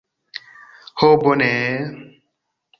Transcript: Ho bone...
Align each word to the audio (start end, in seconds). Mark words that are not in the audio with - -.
Ho 1.03 1.11
bone... 1.25 1.53